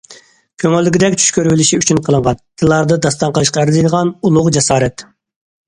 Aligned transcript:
كۆڭۈلدىكىدەك 0.61 1.17
چۈش 1.19 1.27
كۆرۈۋېلىشى 1.35 1.79
ئۈچۈن 1.83 2.01
قىلىنغان، 2.09 2.41
تىللاردا 2.63 2.99
داستان 3.09 3.37
قىلىشقا 3.39 3.65
ئەرزىيدىغان« 3.67 4.13
ئۇلۇغ 4.25 4.53
جاسارەت»! 4.59 5.09